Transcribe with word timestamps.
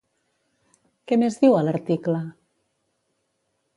Què 1.11 1.19
més 1.23 1.37
diu 1.43 1.57
a 1.57 1.61
l'article? 1.67 2.17